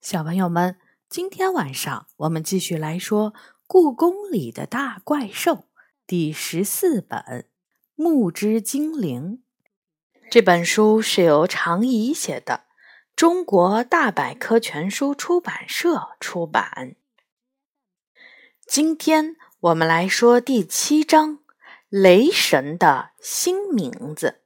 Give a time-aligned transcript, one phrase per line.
[0.00, 0.78] 小朋友们，
[1.10, 3.32] 今天晚上我们继续来说
[3.66, 5.52] 《故宫里的大怪兽》
[6.06, 7.20] 第十四本
[7.96, 9.42] 《木之精灵》。
[10.30, 12.64] 这本书是由常怡写的，
[13.14, 16.96] 中国大百科全书出版社出版。
[18.66, 21.36] 今天我们来说第七章
[21.90, 24.40] 《雷神的新名字》。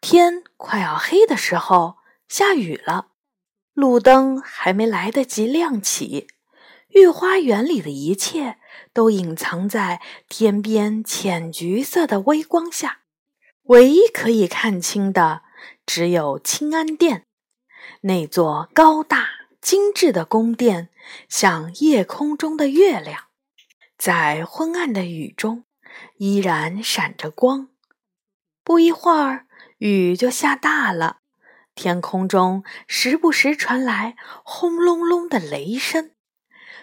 [0.00, 1.96] 天快要黑的时候，
[2.28, 3.08] 下雨了。
[3.74, 6.28] 路灯还没来得及亮起，
[6.88, 8.58] 御花园里的一切
[8.92, 12.98] 都隐藏在天边浅橘色的微光下。
[13.64, 15.42] 唯一可以看清的，
[15.86, 17.26] 只有清安殿
[18.02, 19.28] 那座高大
[19.60, 20.90] 精致的宫殿，
[21.28, 23.28] 像夜空中的月亮，
[23.96, 25.64] 在昏暗的雨中
[26.18, 27.68] 依然闪着光。
[28.62, 29.46] 不一会儿，
[29.78, 31.21] 雨就下大了。
[31.74, 36.10] 天空中时不时传来轰隆隆的雷声，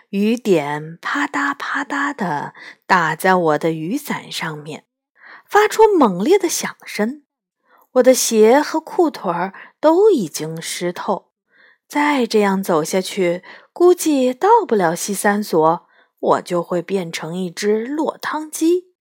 [0.09, 2.53] 雨点啪嗒啪嗒地
[2.85, 4.85] 打在我的雨伞上面，
[5.47, 7.23] 发出猛烈的响声。
[7.93, 11.31] 我的鞋和裤腿儿都已经湿透，
[11.87, 15.87] 再这样走下去，估计到不了西三所，
[16.19, 18.93] 我就会变成一只落汤鸡。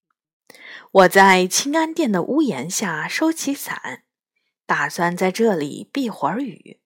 [0.92, 4.04] 我在清安殿的屋檐下收起伞。
[4.68, 6.78] 打算在这里避会儿雨，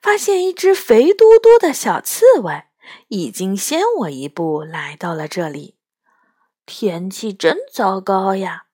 [0.00, 2.66] 发现一只肥嘟嘟的小刺猬
[3.08, 5.76] 已经先我一步来到了这里。
[6.64, 8.66] 天气真糟糕呀！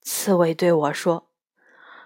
[0.00, 1.28] 刺猬对我说：“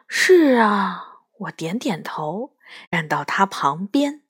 [0.08, 1.10] 是啊。”
[1.42, 2.54] 我点点头，
[2.90, 4.22] 站到它旁边。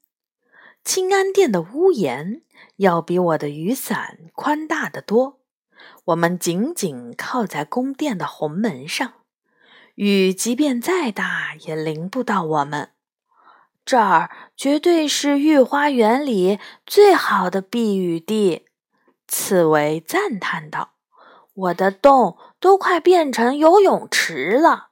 [0.83, 2.43] 清安殿的屋檐
[2.77, 5.41] 要比我的雨伞宽大得多，
[6.07, 9.22] 我们紧紧靠在宫殿的红门上。
[9.95, 12.91] 雨即便再大，也淋不到我们。
[13.85, 18.67] 这儿绝对是御花园里最好的避雨地。
[19.27, 20.93] 刺猬赞叹道
[21.55, 24.91] ：“我的洞都快变成游泳池了。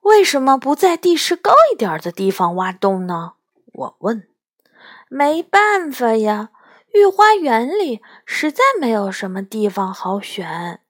[0.00, 3.34] 为什么不在地势高一点的地方挖洞呢？”
[3.72, 4.28] 我问。
[5.08, 6.50] “没办法呀，
[6.94, 10.80] 御花园里实在没有什么地方好选。”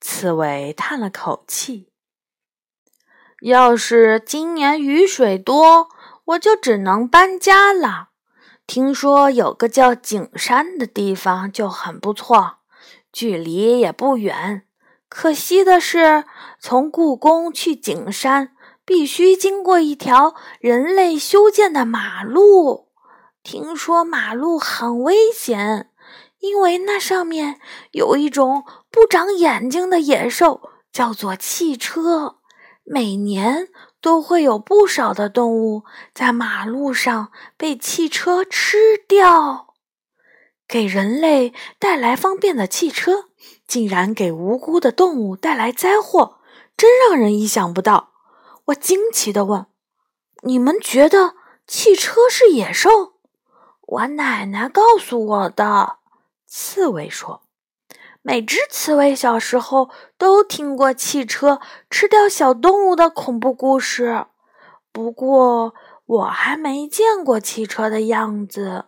[0.00, 1.88] 刺猬叹了口气。
[3.44, 5.88] 要是今年雨水多，
[6.24, 8.08] 我就只能搬家了。
[8.66, 12.60] 听说有个叫景山的地方就很不错，
[13.12, 14.62] 距离也不远。
[15.10, 16.24] 可惜的是，
[16.58, 22.88] 从故宫去景山必须经过一条人类修建的马路。
[23.42, 25.90] 听说马路很危险，
[26.38, 32.36] 因为那上面有一种不长眼睛的野兽，叫做汽车。
[32.84, 33.68] 每年
[34.00, 39.74] 都会有不少的动物在马路上被汽车吃掉。
[40.68, 43.30] 给人类带来方便的汽车，
[43.66, 46.40] 竟然给无辜的动物带来灾祸，
[46.76, 48.12] 真让人意想不到。
[48.66, 49.66] 我惊奇地问
[50.44, 51.34] ：“你们觉得
[51.66, 53.14] 汽车是野兽？”
[53.86, 55.98] 我奶奶告诉我的。
[56.46, 57.43] 刺猬说。
[58.26, 64.24] 每只刺猬小时候都听过汽车吃掉小动物的恐怖故事，
[64.90, 65.74] 不过
[66.06, 68.86] 我还没见过汽车的样子。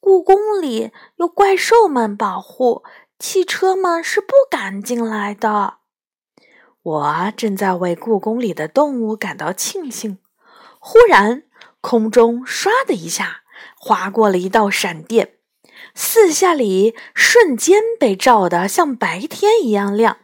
[0.00, 2.82] 故宫里有怪兽们保护，
[3.16, 5.74] 汽车们是不敢进来的。
[6.82, 10.18] 我正在为故宫里的动物感到庆幸，
[10.80, 11.44] 忽然
[11.80, 13.42] 空中唰的一下
[13.78, 15.36] 划过了一道闪电。
[15.94, 20.18] 四下里瞬间被照得像白天一样亮，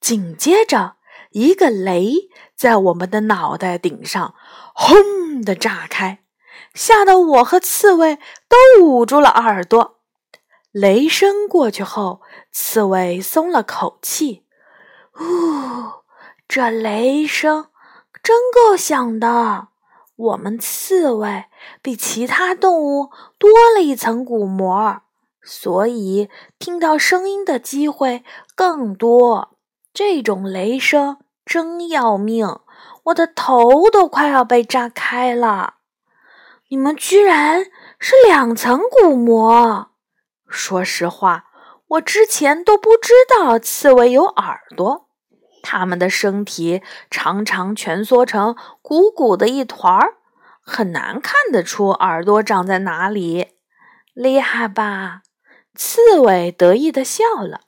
[0.00, 0.96] 紧接着
[1.30, 4.34] 一个雷在我们的脑袋顶上
[4.74, 6.22] 轰的炸开，
[6.74, 10.00] 吓得我和刺猬都捂住了耳朵。
[10.70, 14.44] 雷声过去后，刺猬松了口气
[15.20, 16.02] ：“呜，
[16.48, 17.68] 这雷声
[18.22, 19.68] 真够响的。”
[20.22, 21.46] 我们刺猬
[21.82, 25.00] 比其他动物多了一层鼓膜，
[25.42, 26.30] 所以
[26.60, 28.22] 听到声音的机会
[28.54, 29.56] 更多。
[29.92, 32.46] 这种雷声真要命，
[33.06, 35.74] 我的头都快要被炸开了。
[36.68, 37.64] 你们居然
[37.98, 39.88] 是两层鼓膜！
[40.48, 41.46] 说实话，
[41.88, 45.08] 我之前都不知道刺猬有耳朵。
[45.64, 50.14] 它们的身体常常蜷缩成鼓鼓的一团儿，
[50.72, 53.48] 很难看得出耳朵长在哪里。
[54.14, 55.20] 厉害吧？
[55.74, 57.60] 刺猬得意地笑了。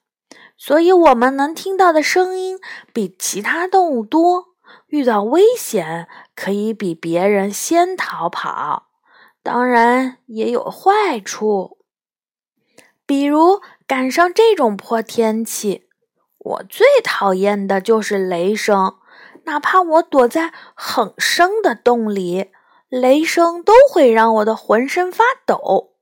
[0.57, 2.59] 所以，我们能听到的声音
[2.95, 4.55] 比其他动物多。
[4.87, 8.89] 遇到危险，可以比别人先逃跑。
[9.43, 11.77] 当然也有坏处，
[13.05, 15.89] 比如赶上这种破天气，
[16.39, 18.97] 我最讨厌的就是雷声。
[19.45, 22.51] 哪怕我躲在很深的洞里，
[23.01, 25.95] 雷声都会让我的浑身发抖。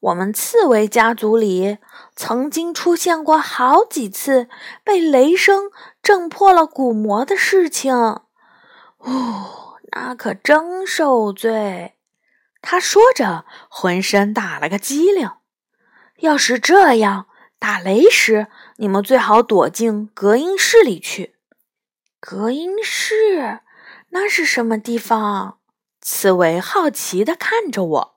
[0.00, 1.78] 我们刺猬家族里
[2.16, 4.48] 曾经出现过好几次
[4.82, 5.70] 被雷声
[6.02, 7.94] 震破了鼓膜的事情。
[7.94, 11.94] 哦，那可真受罪。
[12.60, 15.30] 他说着，浑身打了个激灵。
[16.18, 17.26] 要是这样，
[17.58, 21.36] 打雷时你们最好躲进隔音室里去。
[22.18, 23.60] 隔音室？
[24.10, 25.58] 那是什么地方？
[26.04, 28.14] 刺猬好奇地看着我。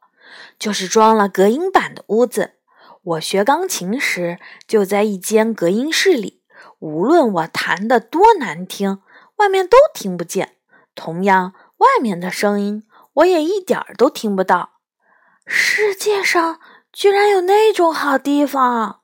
[0.59, 2.55] 就是装了隔音板的屋子。
[3.01, 6.41] 我学钢琴时就在一间隔音室里，
[6.79, 9.01] 无论我弹得多难听，
[9.37, 10.57] 外面都听不见。
[10.93, 12.83] 同样，外面的声音。
[13.13, 14.73] 我也一点儿都听不到。
[15.45, 16.59] 世界上
[16.91, 19.01] 居然有那种好地方！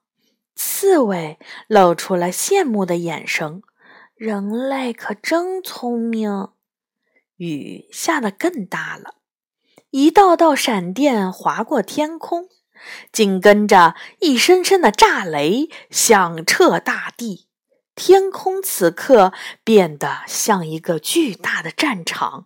[0.55, 3.63] 刺猬露出了羡慕的眼神。
[4.15, 6.49] 人类可真聪明。
[7.37, 9.15] 雨下得更大了，
[9.91, 12.47] 一道道闪电划过天空，
[13.11, 17.47] 紧跟着一声声的炸雷响彻大地。
[17.95, 19.33] 天空此刻
[19.63, 22.45] 变得像一个巨大的战场。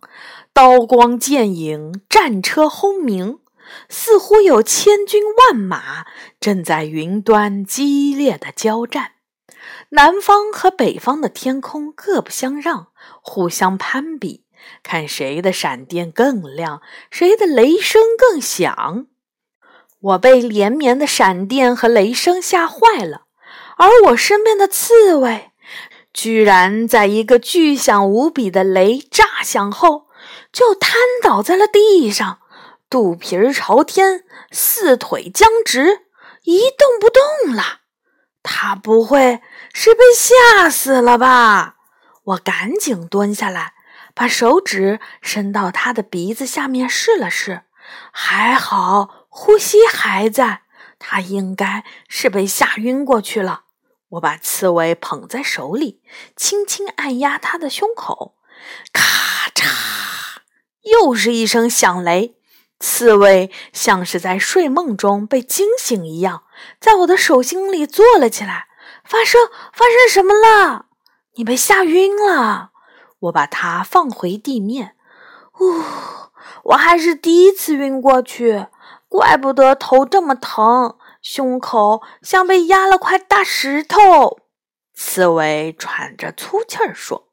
[0.52, 3.38] 刀光剑影，战车轰鸣，
[3.88, 6.06] 似乎有千军万马
[6.38, 9.12] 正在云端激烈的交战。
[9.90, 12.88] 南方和北方的天空各不相让，
[13.22, 14.44] 互相攀比，
[14.82, 19.06] 看谁的闪电更亮，谁的雷声更响。
[20.00, 23.22] 我被连绵的闪电和雷声吓坏了，
[23.76, 25.50] 而我身边的刺猬
[26.12, 30.08] 居然在一个巨响无比的雷炸响后。
[30.50, 32.40] 就瘫倒在了地上，
[32.88, 36.00] 肚皮儿朝天，四腿僵直，
[36.44, 37.80] 一动不动了。
[38.42, 39.40] 他不会
[39.74, 41.76] 是被吓死了吧？
[42.24, 43.74] 我赶紧蹲下来，
[44.18, 47.62] 把手指伸到他的鼻子下面试了试，
[48.10, 50.62] 还好，呼吸还在。
[50.98, 53.66] 他应该是被吓晕过去了。
[54.08, 56.02] 我把刺猬捧在手里，
[56.34, 58.34] 轻轻按压他的胸口，
[58.92, 60.40] 咔嚓。
[60.82, 62.34] 又是一声响雷，
[62.80, 66.42] 刺猬像是在睡梦中被惊醒一样，
[66.80, 68.66] 在我的手心里坐了起来。
[69.04, 70.86] 发生发生什么了？
[71.36, 72.72] 你被吓晕了。
[73.20, 74.96] 我把它放回地面。
[75.60, 75.82] 呜，
[76.64, 78.66] 我还是第一次晕过去，
[79.08, 84.38] 怪不得头这么疼，胸口像被压了块大石头。
[84.94, 87.28] 刺猬喘着粗气儿说：“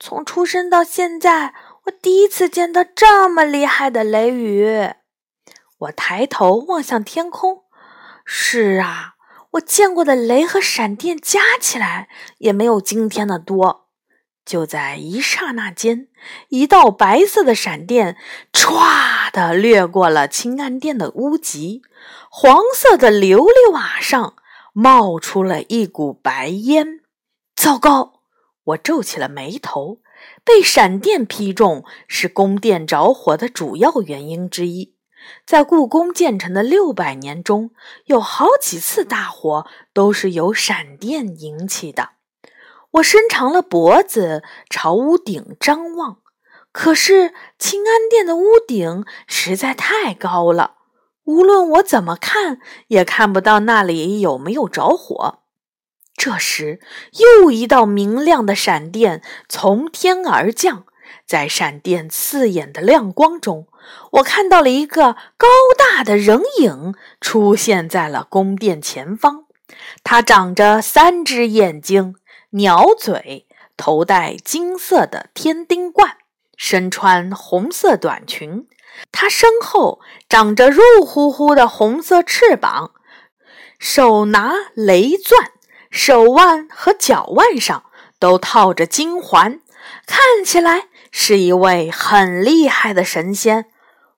[0.00, 1.54] 从出生到现在。”
[1.84, 4.90] 我第一次见到这么厉害的雷雨，
[5.78, 7.64] 我抬头望向天空。
[8.24, 9.14] 是啊，
[9.54, 12.08] 我见过的雷和闪电加起来
[12.38, 13.81] 也没有今天的多。
[14.44, 16.08] 就在一刹那间，
[16.48, 18.16] 一道白色的闪电
[18.52, 21.82] 唰的掠过了清安殿的屋脊，
[22.30, 24.34] 黄色的琉璃瓦上
[24.72, 27.00] 冒出了一股白烟。
[27.54, 28.20] 糟糕！
[28.64, 29.98] 我皱起了眉头。
[30.44, 34.94] 被闪电劈中是宫殿着火的主要原因之一。
[35.44, 37.70] 在故宫建成的六百年中，
[38.04, 42.10] 有好几次大火都是由闪电引起的。
[42.92, 46.18] 我伸长了脖子朝屋顶张望，
[46.72, 50.74] 可是清安殿的屋顶实在太高了，
[51.24, 52.58] 无论我怎么看，
[52.88, 55.38] 也看不到那里有没有着火。
[56.14, 56.80] 这时，
[57.42, 60.84] 又一道明亮的闪电从天而降，
[61.26, 63.66] 在闪电刺眼的亮光中，
[64.12, 69.46] 我看到了一个高大的人影出现在了宫殿前方。
[70.04, 72.16] 他长着三只眼睛、
[72.54, 73.46] 鸟嘴，
[73.78, 76.18] 头戴金色的天丁冠，
[76.54, 78.66] 身穿红色短裙。
[79.10, 82.92] 他身后长着肉乎乎的红色翅膀，
[83.78, 85.52] 手拿雷钻。
[85.90, 87.84] 手腕和脚腕上
[88.18, 89.60] 都套着金环，
[90.06, 93.70] 看起来是一位很厉害的神仙。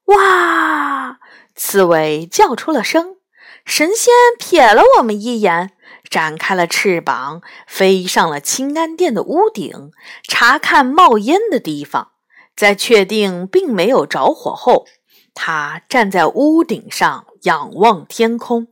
[0.06, 1.18] 哇！
[1.54, 3.16] 刺猬叫出了声。
[3.64, 5.70] 神仙瞥了我们一眼，
[6.08, 9.90] 展开了翅膀，飞上了清安殿的屋顶，
[10.22, 12.12] 查看冒烟的地方。
[12.56, 14.86] 在确定并没有着火后，
[15.34, 18.68] 他站在屋顶上仰望天空。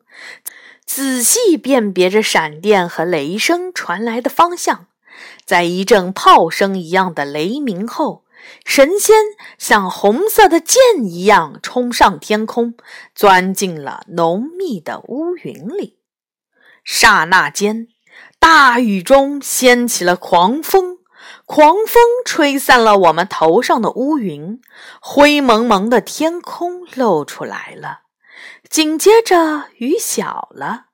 [0.86, 4.86] 仔细辨别着闪电和雷声传来的方向，
[5.44, 8.24] 在一阵炮声一样的雷鸣后，
[8.64, 9.16] 神仙
[9.58, 12.74] 像红色的箭一样冲上天空，
[13.14, 15.96] 钻进了浓密的乌云里。
[16.84, 17.88] 刹那间，
[18.38, 20.98] 大雨中掀起了狂风，
[21.46, 24.60] 狂风吹散了我们头上的乌云，
[25.00, 28.00] 灰蒙蒙的天空露出来了。
[28.68, 30.86] 紧接着，雨小了，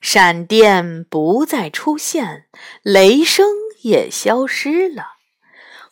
[0.00, 2.46] 闪电不再出现，
[2.82, 3.46] 雷声
[3.82, 5.16] 也消失了。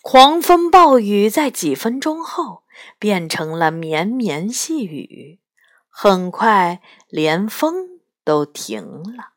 [0.02, 2.64] 狂风暴雨在几分钟后
[2.98, 5.40] 变成了绵绵细雨，
[5.88, 9.33] 很快连风都停了。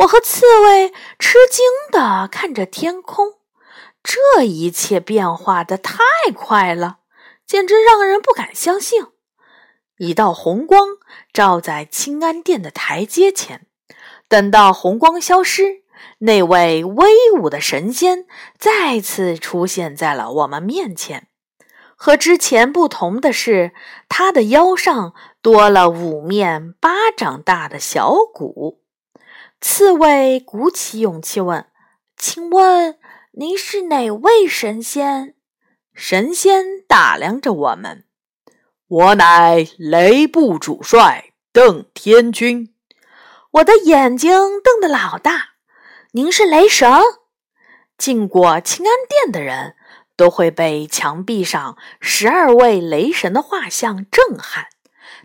[0.00, 3.34] 我和刺猬吃惊地看着天空，
[4.02, 5.98] 这一切变化的太
[6.34, 7.00] 快了，
[7.46, 9.04] 简直让人不敢相信。
[9.98, 10.86] 一道红光
[11.34, 13.66] 照在清安殿的台阶前，
[14.26, 15.82] 等到红光消失。
[16.20, 18.24] 那位威武的神仙
[18.58, 21.28] 再次出现在了我们面前。
[21.94, 23.72] 和之前不同的是，
[24.08, 28.80] 他的腰上多了五面巴掌大的小鼓。
[29.60, 31.66] 刺猬鼓起勇气问
[32.16, 32.98] ：“请问
[33.32, 35.34] 您是哪位神仙？”
[35.92, 38.04] 神仙打量着我们
[38.88, 42.74] ：“我乃雷部主帅邓天君。”
[43.52, 44.30] 我的眼睛
[44.62, 45.50] 瞪得老大。
[46.12, 46.88] 您是雷神，
[47.98, 49.76] 进过清安殿的人
[50.16, 54.68] 都会被墙壁上十二位雷神的画像震撼。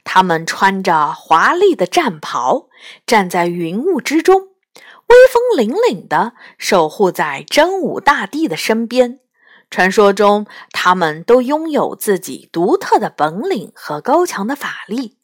[0.06, 2.70] 他们穿着华丽的战袍，
[3.06, 9.20] 站在云雾之中，威风凛凛地守护在真武大帝的身边。
[9.70, 15.18] 传说中，他们都拥有自己独特的本领和高强的法力，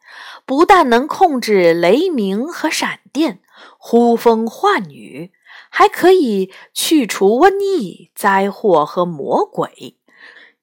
[0.46, 3.40] 不但能控制雷鸣和闪电，
[3.78, 5.32] 呼风唤雨。
[5.74, 9.96] 还可以去除瘟疫、灾祸和魔鬼，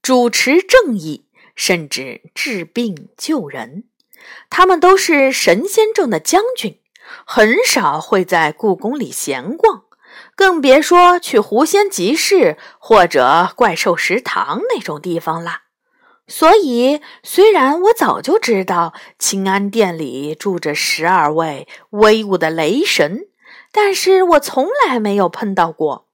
[0.03, 3.85] 主持正义，甚至治病救人。
[4.51, 6.81] 他们都是神仙中的将军，
[7.25, 9.85] 很少会在故宫里闲逛，
[10.35, 15.63] 更别说去狐仙集市或者怪兽食堂那种地方了。
[16.27, 23.27] 所以，虽然我早就知道清安殿里住着十二位威武的雷神。
[23.71, 26.09] 但是我从来没有碰到过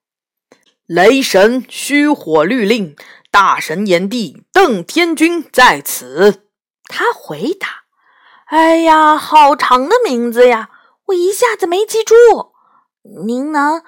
[0.87, 2.97] 雷神虚火律令，
[3.31, 6.49] 大神炎帝邓天君在此。
[6.89, 7.84] 他回答
[8.47, 10.71] ：“哎呀，好长的名字呀，
[11.07, 12.15] 我一下子没记住。
[13.27, 13.83] 您能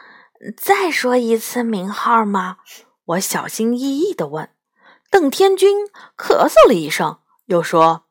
[0.56, 2.58] 再说一次名号吗？”
[3.06, 4.50] 我小心翼翼地问。
[5.10, 5.86] 邓天君
[6.16, 8.06] 咳嗽了一声，又说：“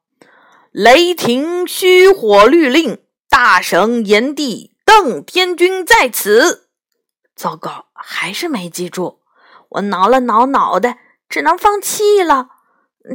[0.72, 6.70] 雷霆虚火律令，大神炎帝。”邓天君在此，
[7.36, 9.20] 糟糕，还是没记住。
[9.70, 12.48] 我挠了挠脑袋，只能放弃了。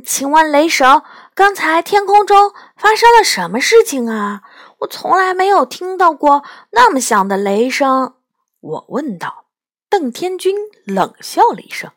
[0.04, 1.02] 请问雷神，
[1.35, 4.42] 刚才天空中发生了什么事情啊？
[4.80, 8.14] 我从来没有听到过那么响的雷声。
[8.61, 9.47] 我问道。
[9.88, 11.90] 邓天君冷笑了一声：“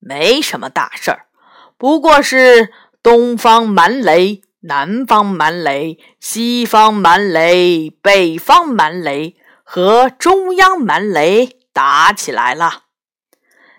[0.00, 1.26] 没什么大事儿，
[1.76, 12.86] 不过是东方蛮雷。”南方蛮雷、西方蛮雷、北方蛮雷和中央蛮雷打起来了。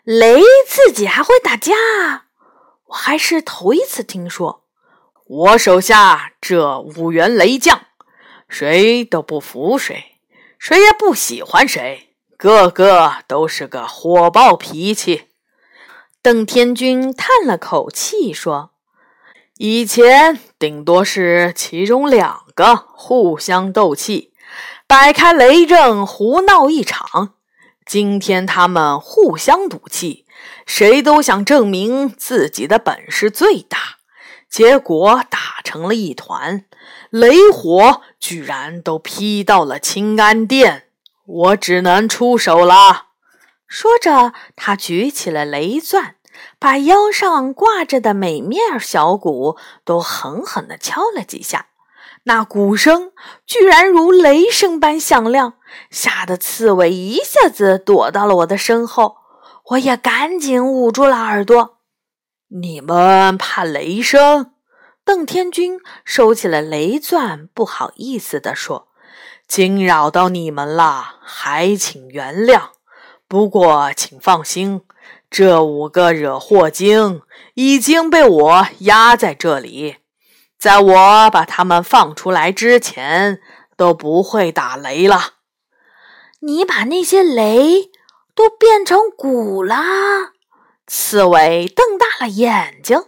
[0.03, 2.26] 雷自己还会打架？
[2.88, 4.63] 我还是头一次听说。
[5.25, 7.82] 我手下这五员雷将，
[8.48, 10.15] 谁都不服谁，
[10.58, 15.25] 谁也不喜欢谁，个个都是个火爆脾气。
[16.22, 18.72] 邓天君叹了口气说。
[19.60, 24.32] 以前顶多是其中两个互相斗气，
[24.86, 27.34] 摆开雷阵胡闹一场。
[27.84, 30.26] 今天他们互相赌气，
[30.67, 33.97] 谁都想证明自己的本事最大，
[34.47, 36.65] 结果打成了一团，
[37.09, 40.89] 雷火居然都劈到了清安殿，
[41.25, 43.07] 我只能出手了。
[43.65, 46.13] 说着，他举起了雷钻。
[46.59, 51.65] 把腰上挂着的每面小鼓都狠狠地敲了几下，
[52.25, 53.12] 那鼓声
[53.43, 55.53] 居然如雷声般响亮，
[55.89, 59.17] 吓得刺猬一下子躲到了我的身后。
[59.71, 61.79] 我也赶紧捂住了耳朵。
[62.50, 64.53] 你们怕雷声？
[65.03, 68.88] 邓天君收起了雷钻，不好意思地说
[69.47, 72.69] ：“惊扰到你们了，还请原谅。
[73.27, 74.81] 不过请放心。”
[75.29, 77.21] 这五个惹祸精
[77.55, 79.97] 已经被我压在这里，
[80.57, 83.41] 在我把他们放出来之前，
[83.75, 85.33] 都不会打雷了。
[86.39, 87.89] 你把那些雷
[88.38, 89.75] 都变成鼓了？
[90.86, 93.01] 刺猬瞪大了眼睛，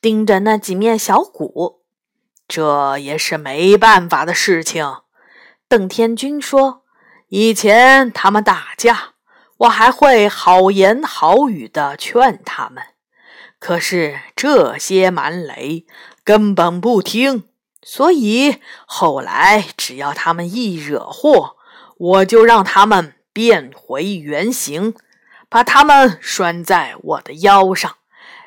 [0.00, 1.82] 盯着那几面小鼓。
[2.48, 4.96] 这也是没办法的事情。
[5.68, 6.82] 邓天君说
[7.30, 9.12] ：“以前他们打架，
[9.58, 12.82] 我还会好言好语的劝他们。
[13.60, 15.86] 可是这些蛮雷
[16.24, 17.44] 根本不听，
[17.84, 21.54] 所以后来只要他们一惹祸，
[21.96, 24.94] 我就让他们变回原形，
[25.48, 27.96] 把他们拴在我的腰上，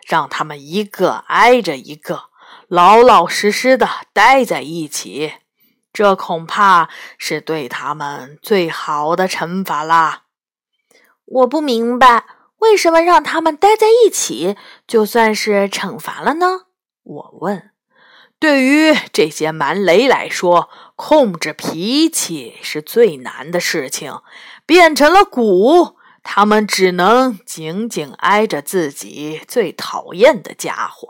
[0.08, 2.26] 让他们一个挨着一个，
[2.68, 5.34] 老老实实的待在一起。”
[5.94, 10.24] 这恐怕是对他们最好的惩罚啦！
[11.24, 12.26] 我不明白，
[12.58, 16.66] 为什么让他们待在一起就算是惩罚了呢？
[17.02, 17.72] 我问。
[18.38, 24.20] 对于这些蛮雷来说，控制脾气是最难的事情。
[24.66, 31.10] 变成了鼓，他们只能紧紧挨着自己最讨厌的家伙，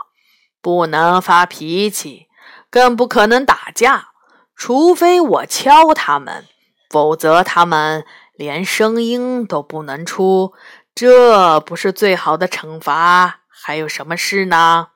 [0.62, 2.28] 不能发脾气，
[2.70, 4.10] 更不可能打架。
[4.56, 6.46] 除非我敲他们，
[6.90, 10.54] 否则他们连声音都不能出。
[10.94, 13.42] 这不是最好的惩罚？
[13.50, 14.90] 还有什么事呢？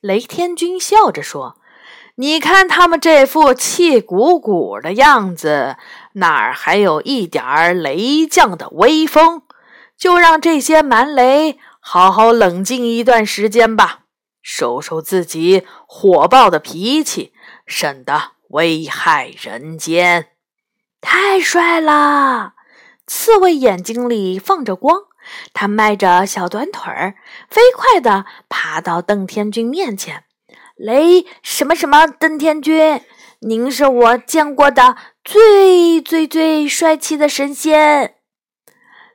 [0.00, 1.56] 雷天君笑着说
[2.22, 5.76] ：“你看他们这副气鼓鼓的样子，
[6.12, 9.42] 哪儿还有一点儿雷将的威风？
[9.98, 14.02] 就让这些蛮雷好好冷静一段时间吧，
[14.40, 17.32] 收收自己火爆的脾气，
[17.66, 20.28] 省得……”危害人间，
[21.00, 22.52] 太帅了！
[23.06, 25.04] 刺猬眼睛里放着光，
[25.54, 27.14] 他迈着小短腿儿，
[27.48, 30.24] 飞快地爬到邓天君面前。
[30.82, 33.00] 雷什么什么，邓天君，
[33.38, 38.16] 您是我见过的最最最帅气的神仙。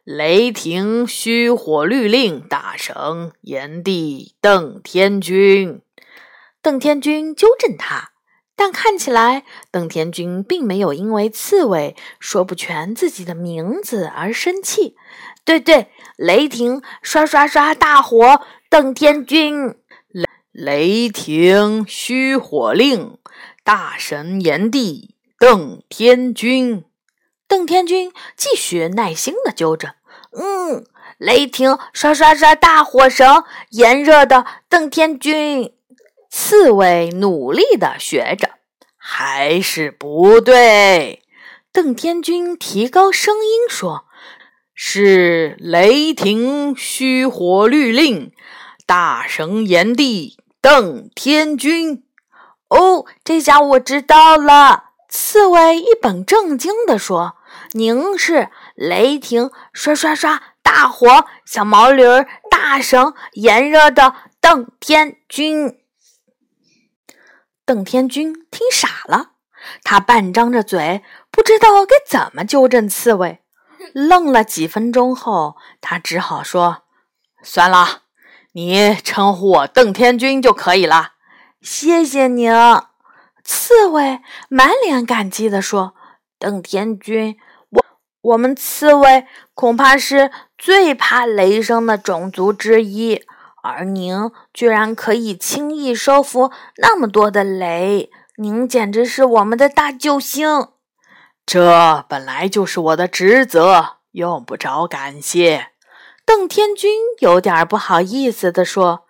[0.06, 5.82] 雷霆虚火律令大神炎帝邓天君。
[6.62, 8.12] 邓天君纠正他。
[8.56, 14.96] 但看起来，邓天君并没有因为刺猬说不全自己的名字而生气。
[15.44, 19.76] 对对，雷霆刷刷刷大火，邓天君，
[20.58, 23.20] 雷霆虚火令，
[23.64, 26.84] 大神炎帝邓天君。
[27.48, 29.92] 邓天君继续耐心的纠正
[30.34, 30.84] ：“嗯，
[31.20, 35.72] 雷霆刷刷刷大火神，炎热的邓天君。”
[36.28, 38.50] 刺猬努力的学着，
[38.98, 41.22] 还是不对。
[41.72, 44.06] 邓天君提高声音说
[44.74, 48.32] ：“是雷霆虚火律令，
[48.88, 52.04] 大神炎帝邓天君。”
[52.68, 54.90] 哦，这下我知道了。
[55.08, 57.38] 刺猬一本正经地说
[57.72, 62.04] ：“您是雷霆刷刷刷大火小毛驴
[62.52, 65.80] 大神炎热的邓天君。”
[67.64, 69.32] 邓天君听傻了，
[69.84, 71.02] 他半张着嘴，
[71.32, 73.42] 不知道该怎么纠正刺猬。
[73.94, 76.84] 愣了几分钟后，他只好说
[77.42, 78.02] ：“算了，
[78.58, 81.12] 你称呼我邓天君就可以了。”
[81.62, 82.52] 谢谢您，
[83.44, 85.94] 刺猬满脸感激地说
[86.40, 87.38] ：“邓天君，
[87.70, 87.86] 我
[88.22, 93.22] 我们刺猬恐怕是最怕雷声的种族之一。”
[93.62, 100.70] 而您居然可以轻易收服那么多的雷，您简直是我们的大救星！
[101.46, 105.68] 这本来就是我的职责，用不着感谢。
[106.28, 109.06] 邓天君有点不好意思地说：“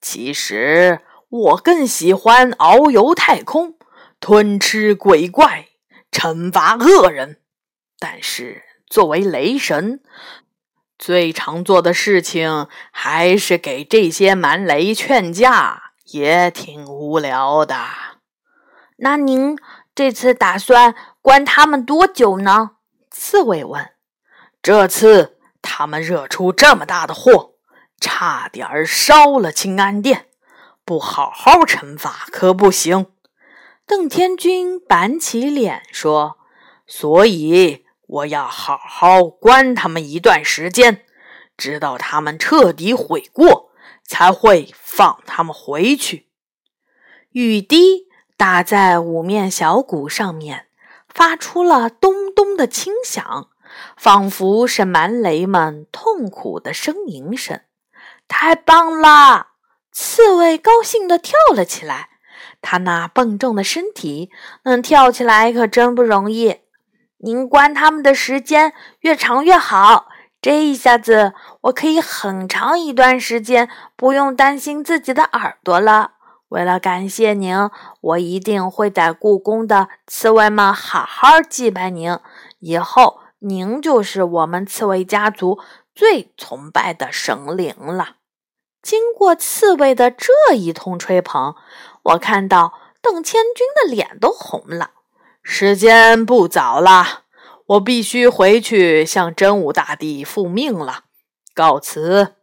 [0.00, 3.74] 其实我更喜欢遨游太空，
[4.20, 5.70] 吞吃鬼怪，
[6.12, 7.40] 惩罚恶人。
[7.98, 10.00] 但是作为雷神。”
[10.96, 17.76] 最常做的事情还是给这些蛮雷劝架，也挺无聊的。
[18.98, 19.58] 那您
[19.96, 22.76] 这次打算关他们多久呢？
[23.10, 23.90] 刺猬问。
[24.62, 25.31] 这次
[25.62, 27.54] 他们惹出这么大的祸，
[27.98, 30.26] 差点烧了清安殿，
[30.84, 33.06] 不好好惩罚可不行。
[33.86, 36.36] 邓天君板起脸说
[36.86, 41.06] ：“所以。”我要好好关他们一段时间，
[41.56, 43.70] 直到他们彻底悔过，
[44.04, 46.28] 才会放他们回去。
[47.30, 50.66] 雨滴打在五面小鼓上面，
[51.08, 53.48] 发出了咚咚的轻响，
[54.02, 57.60] 仿佛是蛮雷们痛苦的呻吟声。
[58.26, 59.50] 太棒了！
[59.92, 62.08] 刺猬高兴地跳了起来。
[62.60, 64.32] 他那笨重的身体
[64.64, 66.62] 能跳起来可真不容易。
[67.18, 70.08] 您关他们的时间越长越好，
[70.40, 76.14] 这一下子，我可以很长一段时间不用担心自己的耳朵了。
[76.48, 77.56] 为了感谢您，
[78.00, 82.18] 我一定会在故宫的刺猬们好好祭拜您。
[82.58, 85.58] 以后，您就是我们刺猬家族
[85.94, 88.16] 最崇拜的神灵了。
[88.80, 91.54] 经过刺猬的这一通吹捧，
[92.02, 94.90] 我看到邓千军的脸都红了。
[95.42, 97.22] 时间不早了，
[97.66, 101.04] 我必须回去向真武大帝复命了。
[101.54, 102.36] 告辞。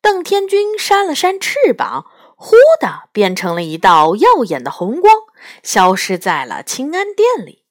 [0.00, 5.12] 邓天军扇了扇翅膀，忽的变成了一道耀眼的红光，
[5.64, 7.64] 消失在了清安殿里。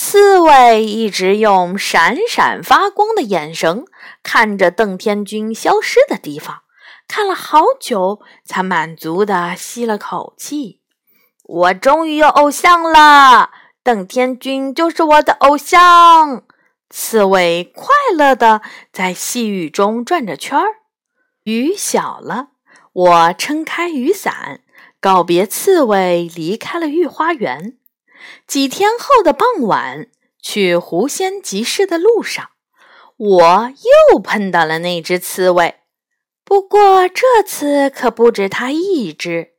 [0.00, 3.84] 刺猬一直用闪闪发光的眼神
[4.22, 6.62] 看着邓天军消失的地方，
[7.08, 10.80] 看了好久，才满足的吸了口气。
[11.42, 13.50] 我终于有偶像了。
[13.82, 16.44] 邓天君就是我的偶像。
[16.88, 20.76] 刺猬快乐的在细雨中转着圈儿。
[21.42, 22.50] 雨小了，
[22.92, 24.60] 我撑开雨伞，
[25.00, 27.77] 告别刺猬，离开了御花园。
[28.46, 30.06] 几天后的傍晚，
[30.40, 32.50] 去狐仙集市的路上，
[33.16, 33.72] 我
[34.12, 35.76] 又碰到了那只刺猬。
[36.44, 39.52] 不过这次可不止它一只。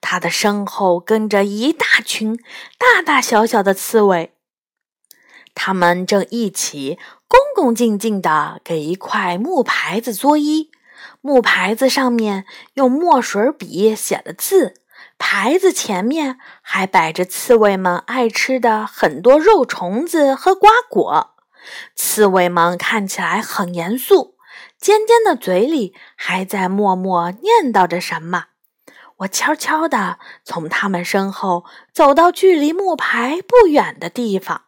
[0.00, 2.36] 它的身后跟着一大群
[2.78, 4.34] 大大小小的刺猬，
[5.54, 10.68] 他们正一起恭恭敬敬地给一块木牌子作揖。
[11.22, 14.74] 木牌子上面用墨水笔写了字，
[15.18, 21.34] 牌子前面还摆着刺猬们爱吃的很多肉虫子和瓜果。
[21.94, 24.36] 刺猬们看起来很严肃，
[24.78, 28.46] 尖尖的嘴里还在默默念叨着什么。
[29.18, 34.62] 我悄悄地从他们身后走到距离木牌不远的地方，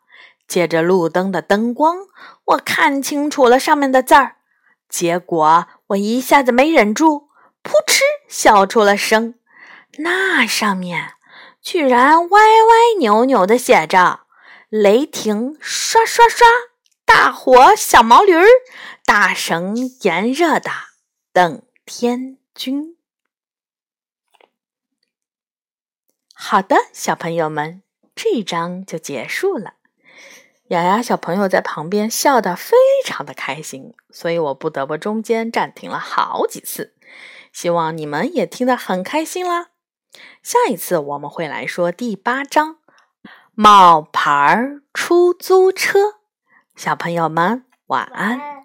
[0.48, 1.98] 借着路灯的灯光，
[2.44, 4.36] 我看清楚了上面的字儿。
[4.88, 7.28] 结果我一下子没忍住，
[7.62, 9.34] 噗嗤笑出了声。
[9.98, 11.14] 那上面
[11.62, 14.20] 居然歪歪扭扭地写着
[14.68, 16.46] ：“雷霆刷刷刷，
[17.04, 18.46] 大火小毛驴儿，
[19.04, 20.70] 大神炎热的
[21.32, 22.96] 等天君。”
[26.34, 27.82] 好的，小朋友们，
[28.14, 29.74] 这一章就结束了。
[30.68, 36.94] 雅雅小朋友在旁边笑得非常的开心，所以我不得不中间暂停了好几次。
[37.52, 39.70] 希望你们也听得很开心啦。
[40.42, 42.78] 下一次我们会来说第八章
[43.54, 45.98] “冒牌出租车”。
[46.76, 48.55] 小朋友们晚安。